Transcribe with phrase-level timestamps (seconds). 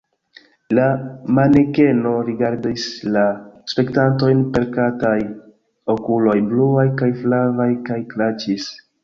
[0.77, 0.85] La
[1.39, 2.85] manekeno rigardis
[3.17, 3.25] la
[3.75, 5.13] spektantojn per kataj
[5.97, 8.69] okuloj, bluaj kaj flavaj, kaj kraĉis.